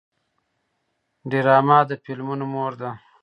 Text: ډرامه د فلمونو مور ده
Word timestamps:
ډرامه 1.29 1.79
د 1.89 1.91
فلمونو 2.03 2.45
مور 2.53 2.73
ده 2.81 2.91